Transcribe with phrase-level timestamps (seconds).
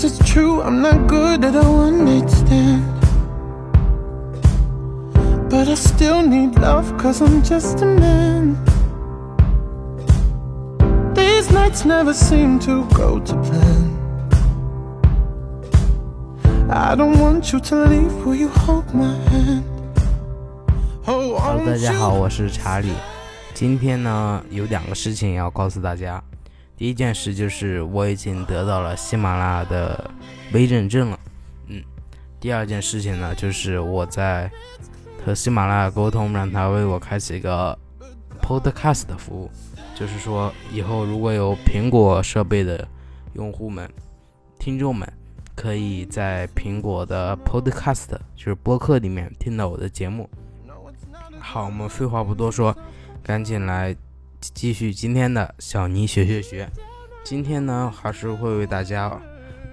[0.00, 2.82] Cause it's true, I'm not good at a one night stand.
[5.48, 8.56] But I still need love, cause I'm just a man.
[11.14, 13.92] These nights never seem to go to plan.
[16.68, 19.64] I don't want you to leave, will you hold my hand?
[21.06, 22.92] Oh, Hello，大 won't 家好， you 我是查理。
[23.54, 26.20] 今天呢，有两个事情要告诉大家。
[26.81, 30.09] 第一件事就是我已经得到了喜马拉雅的
[30.51, 31.19] 微认证了，
[31.67, 31.79] 嗯。
[32.39, 34.49] 第二件事情呢，就是我在
[35.23, 37.77] 和喜马拉雅沟通，让他为我开启一个
[38.41, 39.51] Podcast 的服务，
[39.93, 42.87] 就是说以后如果有苹果设备的
[43.33, 43.87] 用户们、
[44.57, 45.07] 听众们，
[45.55, 50.27] 可以在苹果的 Podcast，就是播客里面听到我的节目。
[51.39, 52.75] 好，我们废话不多说，
[53.21, 53.95] 赶紧来
[54.53, 56.67] 继续今天的小尼学学学。
[57.23, 59.15] 今天呢，还是会为大家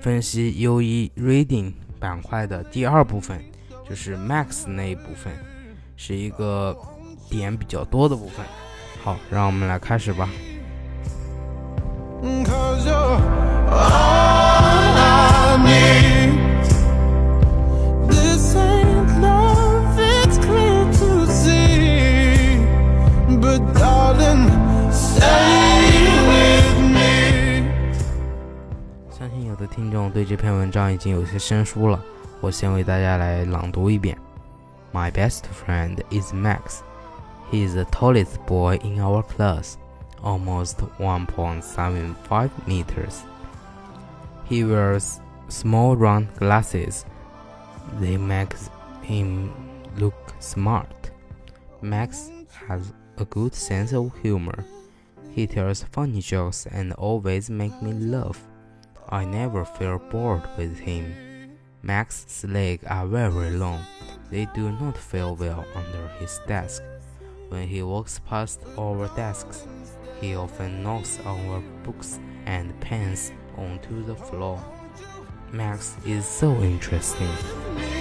[0.01, 3.43] 分析 U E Reading 板块的第二部分，
[3.89, 5.33] 就是 Max 那一部分，
[5.97, 6.77] 是一个
[7.31, 8.45] 点比较多的部分。
[9.03, 10.29] 好，让我们来开始吧。
[12.21, 13.21] Cause you're
[13.71, 13.87] all
[14.99, 16.18] I need.
[29.12, 32.04] 相信有的听众对这篇文章已经有些生疏了，
[32.42, 34.18] 我先为大家来朗读一遍。
[34.92, 36.82] My best friend is Max.
[37.52, 39.76] He is the tallest boy in our class,
[40.24, 43.22] almost 1.75 meters.
[44.50, 47.06] He wears small round glasses.
[48.02, 48.56] They make
[49.04, 49.52] him
[49.98, 51.12] look smart.
[51.82, 52.32] Max
[52.68, 54.65] has a good sense of humor.
[55.33, 58.43] He tells funny jokes and always makes me laugh.
[59.09, 61.15] I never feel bored with him.
[61.83, 63.85] Max's legs are very long.
[64.31, 66.83] They do not feel well under his desk.
[67.49, 69.67] When he walks past our desks,
[70.21, 74.63] he often knocks our books and pens onto the floor.
[75.53, 77.98] Max is so interesting.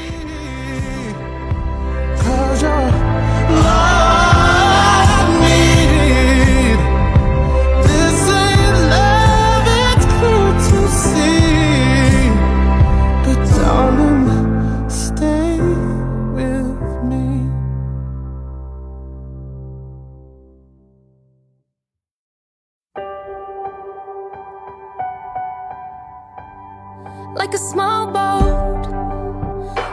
[27.36, 28.86] like a small boat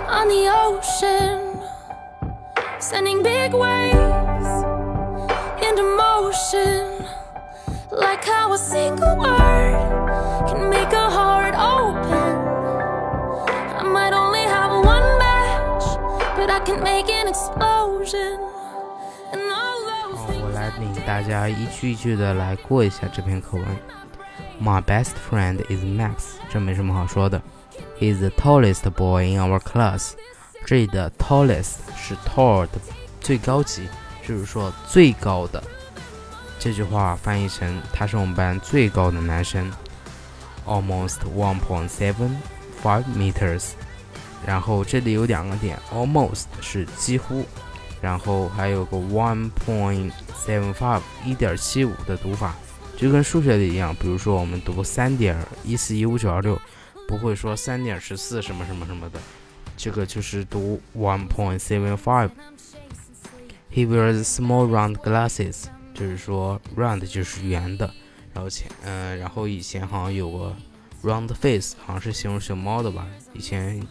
[0.07, 1.59] on the ocean,
[2.79, 4.50] sending big waves
[5.62, 7.06] into motion.
[7.91, 12.38] Like how a single word can make a heart open.
[13.79, 15.84] I might only have one match,
[16.38, 18.40] but I can make an explosion.
[19.31, 20.44] And all those 好， things.
[20.44, 23.66] 我来领大家一句一句的来过一下这篇课文。
[24.62, 27.41] My best friend is Max，这没什么好说的。
[28.00, 30.12] He is the tallest boy in our class。
[30.66, 32.79] 这里的 tallest 是 tall 的
[33.22, 33.88] 最高级，
[34.28, 35.63] 就是说最高的。
[36.59, 39.72] 这句话翻译成他是我们班最高的男生，
[40.66, 42.31] almost one point seven
[42.84, 43.72] five meters。
[44.45, 47.45] 然后这里有两个点，almost 是几乎，
[48.01, 50.12] 然后还有个 one point
[50.45, 52.56] seven five 一点七五的读法，
[52.97, 53.94] 就跟数学的一样。
[53.94, 56.59] 比如说我们读三点一四一五九二六，
[57.06, 59.19] 不会说三点十四什么什么什么的，
[59.77, 62.31] 这个就是读 one point seven five。
[63.72, 67.93] He wears small round glasses，就是说 round 就是圆的，
[68.33, 70.56] 然后前嗯、然后以前好像有个
[71.03, 73.06] round face，好像是形容熊猫的吧？
[73.33, 73.84] 以前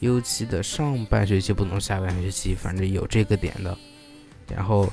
[0.00, 3.76] U 期的上半学期不能下半学期，反正有这个点的。
[4.48, 4.90] 然后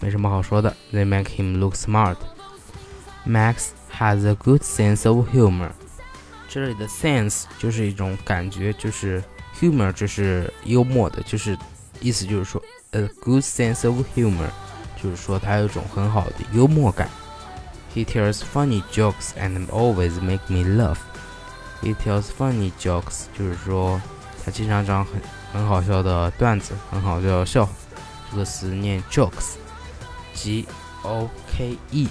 [0.00, 2.16] 没什么好说的，They make him look smart.
[3.25, 5.71] Max has a good sense of humor.
[6.49, 9.23] 这里的 sense 就是一种感觉，就是
[9.59, 11.57] humor 就是幽默的，就是
[11.99, 12.61] 意思就是说
[12.91, 14.49] a good sense of humor，
[15.01, 17.09] 就是说他有一种很好的幽默感。
[17.93, 20.97] He tells funny jokes and always make me laugh.
[21.81, 24.01] He tells funny jokes，就是说
[24.45, 25.21] 他经常讲很
[25.53, 27.71] 很好笑的段子，很好笑的笑话。
[28.31, 30.65] 这个词念 jokes，G
[31.03, 32.07] O K E，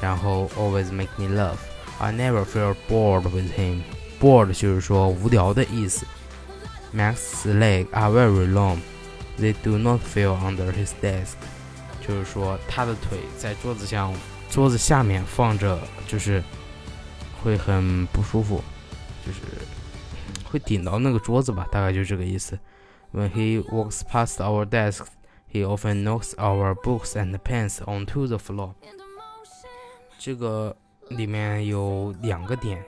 [0.00, 6.06] 然后 always make me laugh。I never feel bored with him。bored 就是说无聊的意思。
[6.94, 8.78] Max's legs are very long.
[9.38, 11.34] They do not feel under his desk。
[12.00, 14.12] 就是说他的腿在桌子上，
[14.50, 15.78] 桌子下面放着，
[16.08, 16.42] 就是
[17.42, 18.62] 会很不舒服。
[19.24, 19.38] 就是
[20.50, 22.58] 会顶到那个桌子吧，大概就这个意思。
[23.12, 25.06] When he walks past our desks,
[25.52, 28.74] he often knocks our books and pens onto the floor。
[30.25, 30.75] 这个
[31.09, 32.83] 里面有两个点，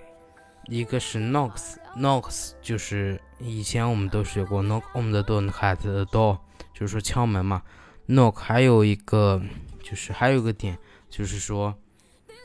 [0.69, 6.39] 一个是 knocks，knocks 就是以前我们都学过 knock on the door at the door，
[6.73, 7.61] 就是说敲门嘛。
[8.07, 9.39] knock 还有一个
[9.83, 10.75] 就是还有一个点，
[11.11, 11.75] 就是说，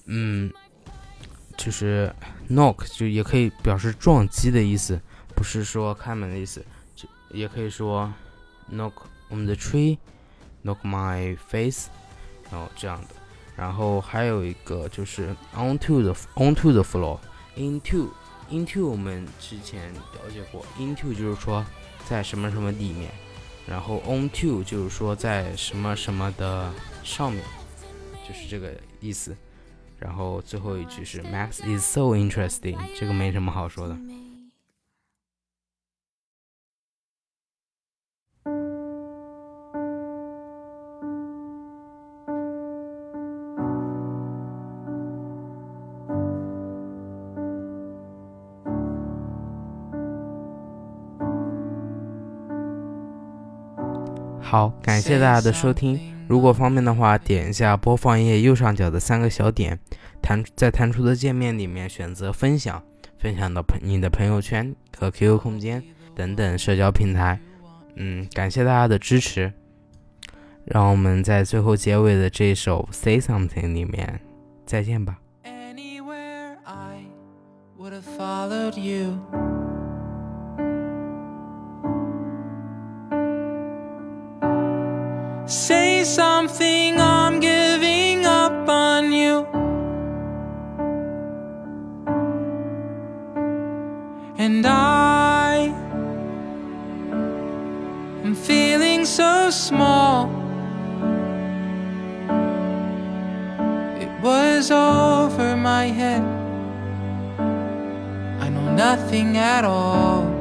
[0.04, 0.52] 嗯，
[1.56, 2.14] 就是
[2.50, 5.00] knock 就也可以表示撞击的意思，
[5.34, 6.62] 不是说开门的意思，
[6.94, 8.12] 就也可以说
[8.70, 8.92] knock
[9.30, 11.88] on the tree，knock my face，
[12.50, 13.21] 然后这样的。
[13.62, 18.08] 然后还有一个就是 onto the onto the floor，into
[18.50, 21.64] into 我们之前了解过，into 就是说
[22.04, 23.08] 在什么什么里面，
[23.64, 26.72] 然后 onto 就是说在什么什么的
[27.04, 27.40] 上面，
[28.26, 29.36] 就是这个意思。
[29.96, 33.96] 然后最后一句是 Max is so interesting，这个没什么好说的。
[54.52, 55.98] 好，感谢大家的收听。
[56.28, 59.78] 如果方便的话，点一下播放页右上角的三个小点，
[60.20, 62.82] 弹在弹出的界面里面选择分享，
[63.16, 65.82] 分享到朋你的朋友圈和 QQ 空间
[66.14, 67.40] 等等社交平台。
[67.96, 69.50] 嗯，感谢大家的支持。
[70.66, 74.20] 让我们在最后结尾的这首《Say Something》里面
[74.66, 75.18] 再见吧。
[75.44, 77.06] Anywhere I
[77.78, 79.61] would have followed you.
[85.52, 89.46] Say something, I'm giving up on you.
[94.38, 95.70] And I
[98.24, 100.30] am feeling so small.
[104.00, 106.22] It was over my head.
[108.40, 110.31] I know nothing at all.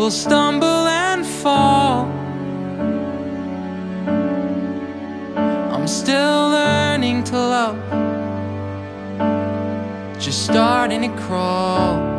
[0.00, 2.06] Will stumble and fall.
[5.74, 7.78] I'm still learning to love,
[10.18, 12.09] just starting to crawl.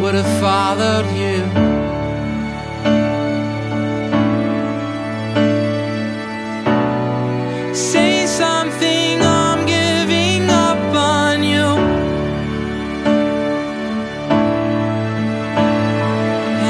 [0.00, 1.38] Would have followed you.
[7.74, 11.68] Say something, I'm giving up on you.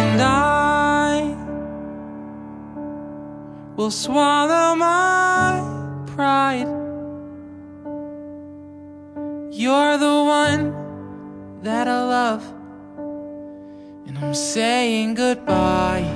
[0.00, 1.35] And I
[3.76, 5.61] will swallow my
[6.14, 6.68] pride.
[9.50, 10.73] You're the one
[11.62, 12.42] that I love,
[14.23, 16.15] I'm saying goodbye.